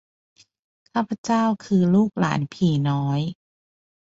[0.91, 3.19] ข้าพเจ้าคือ ลูกหลานผีน้อย